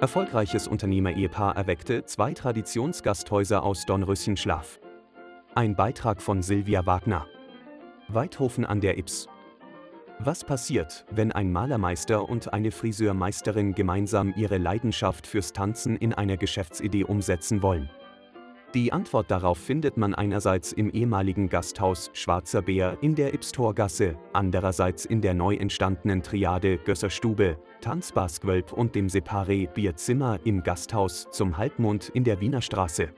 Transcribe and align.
Erfolgreiches 0.00 0.68
Unternehmer-Ehepaar 0.68 1.56
erweckte 1.56 2.04
zwei 2.04 2.32
Traditionsgasthäuser 2.32 3.64
aus 3.64 3.84
Dornröschenschlaf. 3.84 4.78
Ein 5.56 5.74
Beitrag 5.74 6.22
von 6.22 6.40
Silvia 6.40 6.86
Wagner. 6.86 7.26
Weidhofen 8.06 8.64
an 8.64 8.80
der 8.80 8.96
Ips. 8.96 9.26
Was 10.20 10.44
passiert, 10.44 11.04
wenn 11.10 11.32
ein 11.32 11.50
Malermeister 11.50 12.28
und 12.28 12.52
eine 12.52 12.70
Friseurmeisterin 12.70 13.74
gemeinsam 13.74 14.32
ihre 14.36 14.58
Leidenschaft 14.58 15.26
fürs 15.26 15.52
Tanzen 15.52 15.96
in 15.96 16.14
einer 16.14 16.36
Geschäftsidee 16.36 17.02
umsetzen 17.02 17.60
wollen? 17.60 17.90
Die 18.74 18.92
Antwort 18.92 19.30
darauf 19.30 19.56
findet 19.56 19.96
man 19.96 20.14
einerseits 20.14 20.72
im 20.72 20.90
ehemaligen 20.90 21.48
Gasthaus 21.48 22.10
Schwarzer 22.12 22.60
Bär 22.60 22.98
in 23.00 23.14
der 23.14 23.32
Ipstorgasse, 23.32 24.18
andererseits 24.34 25.06
in 25.06 25.22
der 25.22 25.32
neu 25.32 25.54
entstandenen 25.54 26.22
Triade 26.22 26.76
Gösserstube, 26.76 27.56
Tanzbarsgwölb 27.80 28.74
und 28.74 28.94
dem 28.94 29.06
Separé 29.06 29.68
Bierzimmer 29.68 30.38
im 30.44 30.62
Gasthaus 30.62 31.28
zum 31.30 31.56
Halbmond 31.56 32.10
in 32.10 32.24
der 32.24 32.42
Wiener 32.42 32.60
Straße. 32.60 33.08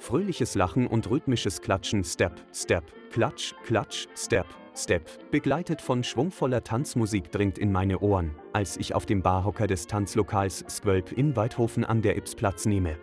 Fröhliches 0.00 0.56
Lachen 0.56 0.88
und 0.88 1.08
rhythmisches 1.08 1.60
Klatschen 1.60 2.02
Step, 2.02 2.44
Step, 2.52 2.82
Klatsch, 3.12 3.54
Klatsch, 3.64 4.08
Step, 4.16 4.46
Step, 4.74 5.08
begleitet 5.30 5.80
von 5.80 6.02
schwungvoller 6.02 6.64
Tanzmusik 6.64 7.30
dringt 7.30 7.58
in 7.58 7.70
meine 7.70 8.00
Ohren, 8.00 8.32
als 8.52 8.76
ich 8.76 8.92
auf 8.92 9.06
dem 9.06 9.22
Barhocker 9.22 9.68
des 9.68 9.86
Tanzlokals 9.86 10.64
Squölp 10.68 11.12
in 11.12 11.36
Weidhofen 11.36 11.84
an 11.84 12.02
der 12.02 12.16
Ips 12.16 12.34
Platz 12.34 12.66
nehme. 12.66 12.96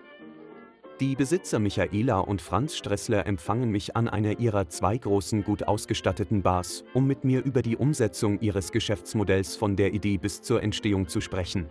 Die 1.02 1.16
Besitzer 1.16 1.58
Michaela 1.58 2.20
und 2.20 2.44
Franz 2.44 2.78
Stressler 2.78 3.26
empfangen 3.26 3.72
mich 3.72 3.96
an 3.96 4.08
einer 4.08 4.40
ihrer 4.40 4.70
zwei 4.70 5.00
großen 5.00 5.44
gut 5.44 5.64
ausgestatteten 5.64 6.44
Bars, 6.44 6.84
um 6.94 7.08
mit 7.08 7.24
mir 7.24 7.44
über 7.44 7.64
die 7.64 7.76
Umsetzung 7.76 8.40
ihres 8.40 8.72
Geschäftsmodells 8.72 9.55
von 9.55 9.76
der 9.76 9.96
Idee 9.96 10.20
bis 10.20 10.43
zur 10.43 10.62
Entstehung 10.62 11.08
zu 11.08 11.20
sprechen. 11.20 11.66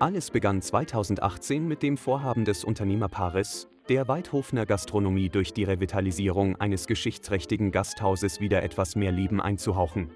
Alles 0.00 0.32
begann 0.32 0.62
2018 0.62 1.68
mit 1.68 1.84
dem 1.84 1.96
Vorhaben 1.96 2.44
des 2.44 2.64
Unternehmerpaares, 2.64 3.68
der 3.88 4.08
Weidhofner 4.08 4.66
Gastronomie 4.66 5.28
durch 5.28 5.52
die 5.52 5.62
Revitalisierung 5.62 6.56
eines 6.56 6.88
geschichtsträchtigen 6.88 7.70
Gasthauses 7.70 8.40
wieder 8.40 8.64
etwas 8.64 8.96
mehr 8.96 9.12
Leben 9.12 9.40
einzuhauchen. 9.40 10.10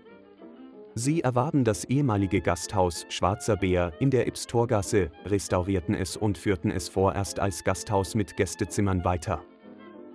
Sie 0.96 1.22
erwarben 1.22 1.64
das 1.64 1.84
ehemalige 1.84 2.40
Gasthaus 2.40 3.04
Schwarzer 3.08 3.56
Bär 3.56 3.92
in 3.98 4.10
der 4.10 4.28
Ibstorgasse, 4.28 5.10
restaurierten 5.24 5.92
es 5.92 6.16
und 6.16 6.38
führten 6.38 6.70
es 6.70 6.88
vorerst 6.88 7.40
als 7.40 7.64
Gasthaus 7.64 8.14
mit 8.14 8.36
Gästezimmern 8.36 9.04
weiter. 9.04 9.42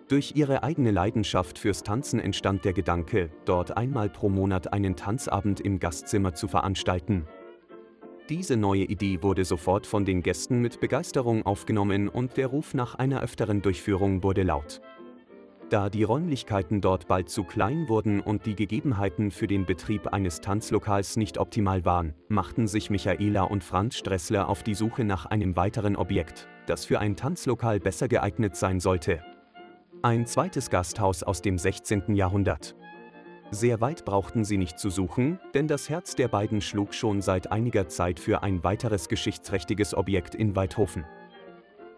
Durch 0.07 0.31
ihre 0.35 0.63
eigene 0.63 0.91
Leidenschaft 0.91 1.59
fürs 1.59 1.83
Tanzen 1.83 2.21
entstand 2.21 2.63
der 2.63 2.71
Gedanke, 2.71 3.29
dort 3.43 3.75
einmal 3.75 4.09
pro 4.09 4.29
Monat 4.29 4.71
einen 4.71 4.95
Tanzabend 4.95 5.59
im 5.59 5.79
Gastzimmer 5.79 6.33
zu 6.33 6.47
veranstalten. 6.47 7.27
Diese 8.29 8.55
neue 8.55 8.85
Idee 8.85 9.21
wurde 9.21 9.43
sofort 9.43 9.85
von 9.85 10.05
den 10.05 10.23
Gästen 10.23 10.61
mit 10.61 10.79
Begeisterung 10.79 11.45
aufgenommen 11.45 12.07
und 12.07 12.37
der 12.37 12.47
Ruf 12.47 12.73
nach 12.73 12.95
einer 12.95 13.21
öfteren 13.21 13.61
Durchführung 13.61 14.23
wurde 14.23 14.43
laut. 14.43 14.79
Da 15.69 15.91
die 15.91 16.01
Räumlichkeiten 16.01 16.81
dort 16.81 17.07
bald 17.07 17.29
zu 17.29 17.43
klein 17.43 17.89
wurden 17.89 18.21
und 18.21 18.47
die 18.47 18.55
Gegebenheiten 18.55 19.29
für 19.29 19.45
den 19.45 19.67
Betrieb 19.67 20.07
eines 20.07 20.41
Tanzlokals 20.41 21.15
nicht 21.15 21.37
optimal 21.37 21.85
waren, 21.85 22.15
machten 22.27 22.67
sich 22.67 22.89
Michaela 22.89 23.43
und 23.43 23.63
Franz 23.63 23.95
Stressler 23.95 24.49
auf 24.49 24.63
die 24.63 24.73
Suche 24.73 25.03
nach 25.03 25.27
einem 25.27 25.55
weiteren 25.55 25.95
Objekt, 25.95 26.47
das 26.65 26.85
für 26.85 26.99
ein 26.99 27.15
Tanzlokal 27.15 27.79
besser 27.79 28.07
geeignet 28.07 28.55
sein 28.55 28.79
sollte. 28.79 29.21
Ein 30.01 30.25
zweites 30.25 30.71
Gasthaus 30.71 31.21
aus 31.21 31.43
dem 31.43 31.59
16. 31.59 32.15
Jahrhundert. 32.15 32.75
Sehr 33.51 33.79
weit 33.79 34.05
brauchten 34.05 34.45
sie 34.45 34.57
nicht 34.57 34.79
zu 34.79 34.89
suchen, 34.89 35.39
denn 35.53 35.67
das 35.67 35.87
Herz 35.87 36.15
der 36.15 36.29
beiden 36.29 36.61
schlug 36.61 36.95
schon 36.95 37.21
seit 37.21 37.51
einiger 37.51 37.87
Zeit 37.87 38.19
für 38.19 38.41
ein 38.41 38.63
weiteres 38.63 39.07
geschichtsträchtiges 39.07 39.93
Objekt 39.93 40.33
in 40.33 40.55
Weidhofen. 40.55 41.05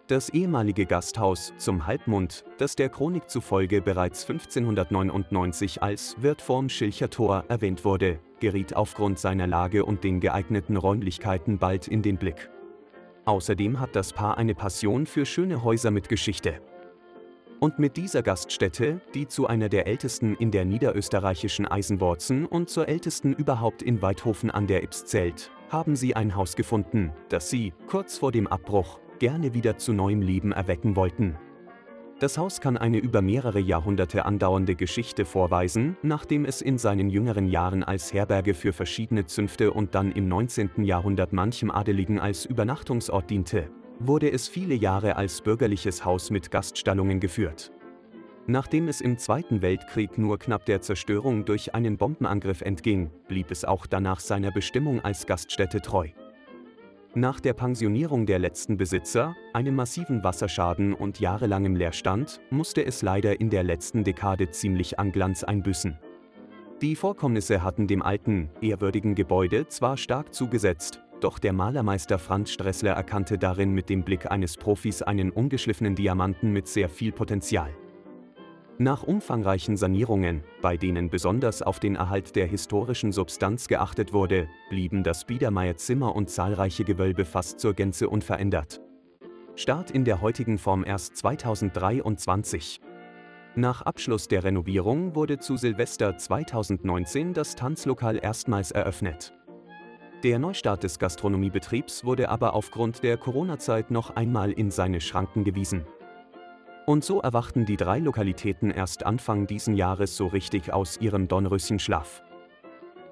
Das 0.07 0.29
ehemalige 0.29 0.85
Gasthaus 0.85 1.53
zum 1.57 1.87
Halbmond, 1.87 2.43
das 2.57 2.75
der 2.75 2.89
Chronik 2.89 3.29
zufolge 3.29 3.81
bereits 3.81 4.29
1599 4.29 5.81
als 5.81 6.21
Wirt 6.21 6.41
vorm 6.41 6.67
Schilcher 6.67 7.09
Tor 7.09 7.45
erwähnt 7.47 7.85
wurde, 7.85 8.19
geriet 8.39 8.75
aufgrund 8.75 9.19
seiner 9.19 9.47
Lage 9.47 9.85
und 9.85 10.03
den 10.03 10.19
geeigneten 10.19 10.75
Räumlichkeiten 10.75 11.59
bald 11.59 11.87
in 11.87 12.01
den 12.01 12.17
Blick. 12.17 12.49
Außerdem 13.25 13.79
hat 13.79 13.95
das 13.95 14.11
Paar 14.11 14.37
eine 14.37 14.55
Passion 14.55 15.05
für 15.05 15.25
schöne 15.25 15.63
Häuser 15.63 15.91
mit 15.91 16.09
Geschichte. 16.09 16.59
Und 17.59 17.77
mit 17.77 17.95
dieser 17.95 18.23
Gaststätte, 18.23 18.99
die 19.13 19.27
zu 19.27 19.45
einer 19.45 19.69
der 19.69 19.85
ältesten 19.85 20.35
in 20.35 20.49
der 20.49 20.65
niederösterreichischen 20.65 21.67
Eisenwurzen 21.67 22.47
und 22.47 22.69
zur 22.69 22.89
ältesten 22.89 23.33
überhaupt 23.33 23.83
in 23.83 24.01
Weidhofen 24.01 24.49
an 24.49 24.65
der 24.65 24.81
Ips 24.81 25.05
zählt, 25.05 25.51
haben 25.69 25.95
sie 25.95 26.15
ein 26.15 26.35
Haus 26.35 26.55
gefunden, 26.55 27.13
das 27.29 27.51
sie, 27.51 27.71
kurz 27.87 28.17
vor 28.17 28.31
dem 28.31 28.47
Abbruch, 28.47 28.99
gerne 29.21 29.53
wieder 29.53 29.77
zu 29.77 29.93
neuem 29.93 30.23
Leben 30.23 30.51
erwecken 30.51 30.95
wollten. 30.95 31.37
Das 32.19 32.39
Haus 32.39 32.59
kann 32.59 32.75
eine 32.75 32.97
über 32.97 33.21
mehrere 33.21 33.59
Jahrhunderte 33.59 34.25
andauernde 34.25 34.73
Geschichte 34.73 35.25
vorweisen, 35.25 35.95
nachdem 36.01 36.43
es 36.43 36.63
in 36.63 36.79
seinen 36.79 37.07
jüngeren 37.07 37.45
Jahren 37.45 37.83
als 37.83 38.13
Herberge 38.13 38.55
für 38.55 38.73
verschiedene 38.73 39.27
Zünfte 39.27 39.73
und 39.73 39.93
dann 39.93 40.11
im 40.11 40.27
19. 40.27 40.83
Jahrhundert 40.83 41.33
manchem 41.33 41.69
Adeligen 41.69 42.19
als 42.19 42.45
Übernachtungsort 42.45 43.29
diente, 43.29 43.69
wurde 43.99 44.31
es 44.31 44.47
viele 44.47 44.73
Jahre 44.73 45.17
als 45.17 45.41
bürgerliches 45.41 46.03
Haus 46.03 46.31
mit 46.31 46.49
Gaststallungen 46.49 47.19
geführt. 47.19 47.71
Nachdem 48.47 48.87
es 48.87 49.01
im 49.01 49.19
Zweiten 49.19 49.61
Weltkrieg 49.61 50.17
nur 50.17 50.39
knapp 50.39 50.65
der 50.65 50.81
Zerstörung 50.81 51.45
durch 51.45 51.75
einen 51.75 51.97
Bombenangriff 51.97 52.61
entging, 52.61 53.11
blieb 53.27 53.51
es 53.51 53.65
auch 53.65 53.85
danach 53.85 54.19
seiner 54.19 54.49
Bestimmung 54.49 54.99
als 55.01 55.27
Gaststätte 55.27 55.79
treu. 55.79 56.07
Nach 57.13 57.41
der 57.41 57.51
Pensionierung 57.51 58.25
der 58.25 58.39
letzten 58.39 58.77
Besitzer, 58.77 59.35
einem 59.51 59.75
massiven 59.75 60.23
Wasserschaden 60.23 60.93
und 60.93 61.19
jahrelangem 61.19 61.75
Leerstand, 61.75 62.39
musste 62.51 62.85
es 62.85 63.01
leider 63.01 63.41
in 63.41 63.49
der 63.49 63.63
letzten 63.63 64.05
Dekade 64.05 64.49
ziemlich 64.51 64.97
an 64.97 65.11
Glanz 65.11 65.43
einbüßen. 65.43 65.99
Die 66.81 66.95
Vorkommnisse 66.95 67.63
hatten 67.63 67.85
dem 67.85 68.01
alten, 68.01 68.49
ehrwürdigen 68.61 69.13
Gebäude 69.13 69.67
zwar 69.67 69.97
stark 69.97 70.33
zugesetzt, 70.33 71.01
doch 71.19 71.37
der 71.37 71.51
Malermeister 71.51 72.17
Franz 72.17 72.49
Stressler 72.49 72.93
erkannte 72.93 73.37
darin 73.37 73.73
mit 73.73 73.89
dem 73.89 74.03
Blick 74.03 74.31
eines 74.31 74.55
Profis 74.55 75.01
einen 75.01 75.31
ungeschliffenen 75.31 75.95
Diamanten 75.95 76.53
mit 76.53 76.69
sehr 76.69 76.87
viel 76.87 77.11
Potenzial. 77.11 77.71
Nach 78.81 79.03
umfangreichen 79.03 79.77
Sanierungen, 79.77 80.43
bei 80.63 80.75
denen 80.75 81.11
besonders 81.11 81.61
auf 81.61 81.79
den 81.79 81.95
Erhalt 81.95 82.35
der 82.35 82.47
historischen 82.47 83.11
Substanz 83.11 83.67
geachtet 83.67 84.11
wurde, 84.11 84.47
blieben 84.71 85.03
das 85.03 85.25
Biedermeier 85.25 85.75
Zimmer 85.77 86.15
und 86.15 86.31
zahlreiche 86.31 86.83
Gewölbe 86.83 87.25
fast 87.25 87.59
zur 87.59 87.75
Gänze 87.75 88.09
unverändert. 88.09 88.81
Start 89.53 89.91
in 89.91 90.03
der 90.03 90.19
heutigen 90.19 90.57
Form 90.57 90.83
erst 90.83 91.15
2023. 91.15 92.81
Nach 93.53 93.83
Abschluss 93.83 94.27
der 94.27 94.45
Renovierung 94.45 95.13
wurde 95.13 95.37
zu 95.37 95.57
Silvester 95.57 96.17
2019 96.17 97.35
das 97.35 97.55
Tanzlokal 97.55 98.17
erstmals 98.19 98.71
eröffnet. 98.71 99.31
Der 100.23 100.39
Neustart 100.39 100.81
des 100.81 100.97
Gastronomiebetriebs 100.97 102.03
wurde 102.03 102.29
aber 102.29 102.55
aufgrund 102.55 103.03
der 103.03 103.17
Corona-Zeit 103.17 103.91
noch 103.91 104.15
einmal 104.15 104.51
in 104.51 104.71
seine 104.71 105.01
Schranken 105.01 105.43
gewiesen. 105.43 105.85
Und 106.91 107.05
so 107.05 107.21
erwachten 107.21 107.65
die 107.65 107.77
drei 107.77 107.99
Lokalitäten 107.99 108.69
erst 108.69 109.05
Anfang 109.05 109.47
diesen 109.47 109.75
Jahres 109.75 110.17
so 110.17 110.27
richtig 110.27 110.73
aus 110.73 110.97
ihrem 110.99 111.29
Dornröschenschlaf. 111.29 112.21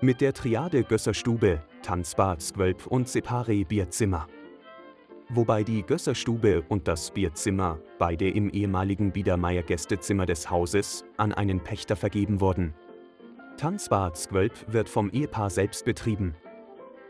Mit 0.02 0.20
der 0.20 0.34
Triade 0.34 0.84
Gösserstube, 0.84 1.62
Tanzbad 1.82 2.42
Squölp 2.42 2.88
und 2.88 3.08
Separé 3.08 3.66
Bierzimmer. 3.66 4.28
Wobei 5.30 5.64
die 5.64 5.84
Gösserstube 5.84 6.62
und 6.68 6.90
das 6.90 7.12
Bierzimmer, 7.12 7.80
beide 8.00 8.30
im 8.30 8.50
ehemaligen 8.50 9.14
Biedermeier 9.14 9.64
Gästezimmer 9.64 10.26
des 10.26 10.50
Hauses, 10.50 11.06
an 11.16 11.32
einen 11.32 11.62
Pächter 11.62 11.96
vergeben 11.96 12.42
wurden. 12.42 12.74
Tanzbad 13.56 14.18
Squölp 14.18 14.56
wird 14.68 14.90
vom 14.90 15.10
Ehepaar 15.10 15.50
selbst 15.50 15.86
betrieben, 15.86 16.36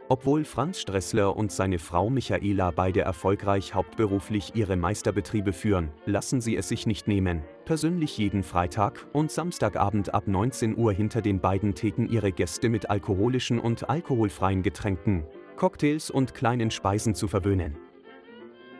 obwohl 0.09 0.43
Franz 0.43 0.79
Stressler 0.79 1.37
und 1.37 1.51
seine 1.51 1.77
Frau 1.77 2.09
Michaela 2.09 2.71
beide 2.71 3.01
erfolgreich 3.01 3.75
hauptberuflich 3.75 4.55
ihre 4.55 4.75
Meisterbetriebe 4.75 5.53
führen, 5.53 5.91
lassen 6.05 6.41
sie 6.41 6.57
es 6.57 6.67
sich 6.67 6.87
nicht 6.87 7.07
nehmen, 7.07 7.43
persönlich 7.65 8.17
jeden 8.17 8.41
Freitag 8.41 9.05
und 9.13 9.31
Samstagabend 9.31 10.13
ab 10.13 10.27
19 10.27 10.75
Uhr 10.75 10.91
hinter 10.91 11.21
den 11.21 11.39
beiden 11.39 11.75
Theken 11.75 12.09
ihre 12.09 12.31
Gäste 12.31 12.69
mit 12.69 12.89
alkoholischen 12.89 13.59
und 13.59 13.87
alkoholfreien 13.89 14.63
Getränken, 14.63 15.25
Cocktails 15.55 16.09
und 16.09 16.33
kleinen 16.33 16.71
Speisen 16.71 17.13
zu 17.13 17.27
verwöhnen. 17.27 17.77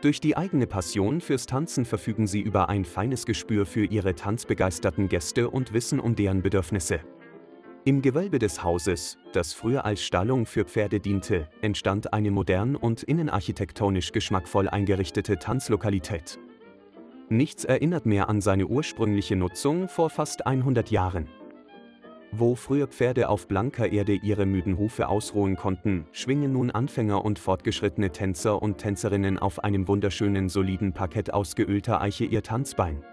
Durch 0.02 0.22
die 0.22 0.36
eigene 0.36 0.66
Passion 0.66 1.22
fürs 1.22 1.46
Tanzen 1.46 1.86
verfügen 1.86 2.26
sie 2.26 2.42
über 2.42 2.70
ein 2.70 2.86
feines 2.86 3.26
Gespür 3.26 3.66
für 3.66 3.86
ihre 3.86 4.16
tanzbegeisterten 4.16 5.10
Gäste 5.10 5.50
und 5.50 5.74
wissen 5.74 6.00
um 6.00 6.16
deren 6.16 6.42
Bedürfnisse. 6.42 7.02
Im 7.86 8.02
Gewölbe 8.02 8.40
des 8.40 8.62
Hauses, 8.62 9.18
das 9.32 9.54
früher 9.54 9.86
als 9.86 10.04
Stallung 10.04 10.46
für 10.46 10.66
Pferde 10.66 11.00
diente, 11.00 11.48
entstand 11.62 12.12
eine 12.12 12.30
modern 12.30 12.76
und 12.76 13.04
innenarchitektonisch 13.04 14.12
geschmackvoll 14.12 14.68
eingerichtete 14.68 15.40
Tanzlokalität. 15.40 16.40
Nichts 17.30 17.64
erinnert 17.64 18.06
mehr 18.06 18.28
an 18.28 18.42
seine 18.42 18.68
ursprüngliche 18.68 19.38
Nutzung 19.38 19.88
vor 19.88 20.10
fast 20.10 20.46
100 20.46 20.92
Jahren. 20.92 21.30
Wo 22.34 22.56
früher 22.56 22.88
Pferde 22.88 23.30
auf 23.30 23.48
blanker 23.48 23.90
Erde 23.90 24.14
ihre 24.14 24.46
müden 24.46 24.78
Hufe 24.78 25.08
ausruhen 25.08 25.56
konnten, 25.56 26.06
schwingen 26.12 26.52
nun 26.52 26.72
Anfänger 26.72 27.24
und 27.24 27.40
fortgeschrittene 27.40 28.12
Tänzer 28.12 28.62
und 28.62 28.78
Tänzerinnen 28.78 29.40
auf 29.40 29.64
einem 29.64 29.88
wunderschönen 29.88 30.50
soliden 30.50 30.92
Parkett 30.92 31.34
aus 31.34 31.56
geölter 31.56 32.02
Eiche 32.02 32.26
ihr 32.26 32.44
Tanzbein. 32.44 33.06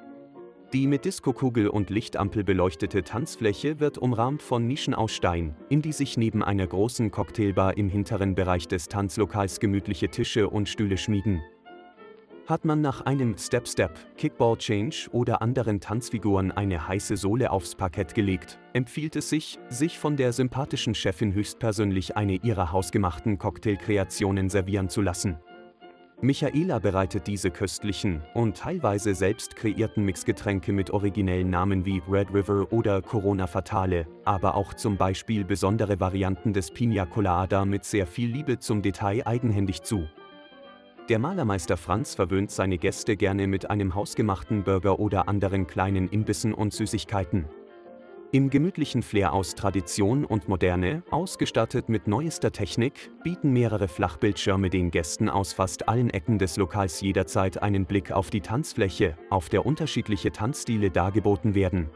Die 0.73 0.87
mit 0.87 1.05
Diskokugel 1.05 1.69
und 1.69 1.91
Lichtampel 1.91 2.43
beleuchtete 2.43 3.05
Tanzfläche 3.05 3.79
wird 3.79 3.99
umrahmt 3.99 4.43
von 4.43 4.67
Nischen 4.67 4.95
aus 4.95 5.13
Stein, 5.13 5.55
in 5.69 5.81
die 5.81 5.93
sich 5.93 6.17
neben 6.17 6.43
einer 6.43 6.67
großen 6.67 7.11
Cocktailbar 7.11 7.77
im 7.77 7.89
hinteren 7.89 8.35
Bereich 8.35 8.67
des 8.67 8.89
Tanzlokals 8.89 9.61
gemütliche 9.61 10.09
Tische 10.09 10.51
und 10.51 10.69
Stühle 10.69 10.97
schmiegen, 10.97 11.41
hat 12.47 12.65
man 12.65 12.81
nach 12.81 13.01
einem 13.03 13.37
Step-Step, 13.37 13.99
Kickball 14.17 14.57
Change 14.57 15.09
oder 15.11 15.43
anderen 15.43 15.81
Tanzfiguren 15.81 16.53
eine 16.53 16.87
heiße 16.87 17.17
Sohle 17.17 17.51
aufs 17.51 17.75
Parkett 17.75 18.15
gelegt, 18.15 18.59
empfiehlt 18.73 19.17
es 19.17 19.31
sich, 19.31 19.59
sich 19.69 19.99
von 19.99 20.17
der 20.17 20.33
sympathischen 20.33 20.95
Chefin 20.95 21.35
höchstpersönlich 21.35 22.17
eine 22.17 22.37
ihrer 22.37 22.73
hausgemachten 22.73 23.39
Cocktailkreationen 23.39 24.49
servieren 24.49 24.89
zu 24.89 25.03
lassen. 25.03 25.39
Michaela 26.23 26.79
bereitet 26.79 27.27
diese 27.27 27.51
köstlichen 27.51 28.23
und 28.33 28.57
teilweise 28.57 29.15
selbst 29.15 29.55
kreierten 29.55 30.03
Mixgetränke 30.03 30.73
mit 30.73 30.91
originellen 30.91 31.51
Namen 31.51 31.85
wie 31.85 32.03
Red 32.09 32.33
River 32.33 32.73
oder 32.73 33.03
Corona 33.03 33.47
Fatale, 33.47 34.07
aber 34.25 34.55
auch 34.55 34.73
zum 34.73 34.97
Beispiel 34.97 35.45
besondere 35.45 36.01
Varianten 36.01 36.55
des 36.55 36.71
Pina 36.71 37.05
Colada 37.05 37.67
mit 37.67 37.85
sehr 37.85 38.07
viel 38.07 38.31
Liebe 38.31 38.59
zum 38.59 38.81
Detail 38.81 39.27
eigenhändig 39.27 39.83
zu. 39.83 40.07
Der 41.11 41.19
Malermeister 41.19 41.77
Franz 41.77 42.15
verwöhnt 42.15 42.51
seine 42.51 42.79
Gäste 42.79 43.17
gerne 43.17 43.47
mit 43.47 43.69
einem 43.69 43.95
hausgemachten 43.95 44.65
Burger 44.65 44.99
oder 44.99 45.29
anderen 45.29 45.67
kleinen 45.67 46.09
Imbissen 46.09 46.55
und 46.55 46.73
Süßigkeiten. 46.73 47.45
Im 48.32 48.50
gemütlichen 48.50 49.02
Flair 49.02 49.32
aus 49.32 49.55
Tradition 49.55 50.25
und 50.25 50.49
Moderne, 50.49 51.05
ausgestattet 51.11 51.88
mit 51.88 52.08
neuester 52.08 52.50
Technik, 52.50 53.12
bieten 53.23 53.52
mehrere 53.52 53.87
Flachbildschirme 53.87 54.69
den 54.69 54.90
Gästen 54.90 55.28
aus 55.28 55.52
fast 55.52 55.88
allen 55.88 56.11
Ecken 56.11 56.38
des 56.38 56.56
Lokals 56.56 57.00
jederzeit 57.00 57.62
einen 57.62 57.87
Blick 57.87 58.11
auf 58.11 58.31
die 58.31 58.40
Tanzfläche, 58.40 59.17
auf 59.31 59.49
der 59.49 59.64
unterschiedliche 59.64 60.32
Tanzstile 60.32 60.90
dargeboten 60.90 61.55
werden. 61.55 61.88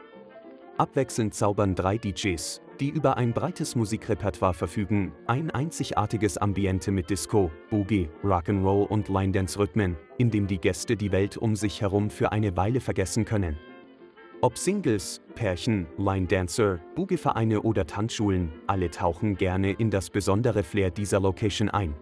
Abwechselnd 0.78 1.34
zaubern 1.34 1.74
drei 1.74 1.98
DJs, 1.98 2.62
die 2.78 2.90
über 2.90 3.16
ein 3.16 3.32
breites 3.32 3.74
Musikrepertoire 3.74 4.54
verfügen, 4.54 5.12
ein 5.26 5.50
einzigartiges 5.50 6.38
Ambiente 6.38 6.92
mit 6.92 7.10
Disco, 7.10 7.50
Boogie, 7.70 8.08
Rock'n'Roll 8.22 8.86
und 8.86 9.08
Line-Dance-Rhythmen, 9.08 9.96
in 10.16 10.30
dem 10.30 10.46
die 10.46 10.58
Gäste 10.58 10.96
die 10.96 11.10
Welt 11.10 11.36
um 11.36 11.56
sich 11.56 11.80
herum 11.80 12.08
für 12.08 12.30
eine 12.30 12.56
Weile 12.56 12.80
vergessen 12.80 13.24
können. 13.24 13.58
Ob 14.42 14.56
Singles, 14.56 15.20
Pärchen, 15.34 15.87
Line-Dancer, 15.98 16.81
Boogie-Vereine 16.94 17.60
oder 17.60 17.87
Tanzschulen, 17.87 18.50
alle 18.66 18.90
tauchen 18.90 19.37
gerne 19.37 19.72
in 19.72 19.90
das 19.90 20.08
besondere 20.08 20.62
Flair 20.62 20.90
dieser 20.90 21.20
Location 21.20 21.69
ein. 21.69 21.94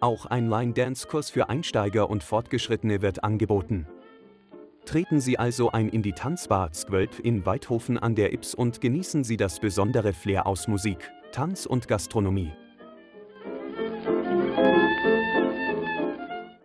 Auch 0.00 0.26
ein 0.26 0.50
Line-Dance-Kurs 0.50 1.30
für 1.30 1.48
Einsteiger 1.48 2.10
und 2.10 2.22
Fortgeschrittene 2.22 3.00
wird 3.00 3.24
angeboten. 3.24 3.86
Treten 4.84 5.18
Sie 5.18 5.38
also 5.38 5.70
ein 5.72 5.88
in 5.88 6.02
die 6.02 6.12
Tanzbar 6.12 6.74
Squelp 6.74 7.18
in 7.20 7.46
Weidhofen 7.46 7.96
an 7.96 8.14
der 8.14 8.34
Ips 8.34 8.54
und 8.54 8.82
genießen 8.82 9.24
Sie 9.24 9.38
das 9.38 9.60
besondere 9.60 10.12
Flair 10.12 10.46
aus 10.46 10.68
Musik, 10.68 11.10
Tanz 11.32 11.64
und 11.64 11.88
Gastronomie. 11.88 12.52